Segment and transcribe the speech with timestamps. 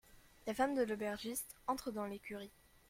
[0.47, 2.49] La femme de l'aubergiste entre dans l'écurie.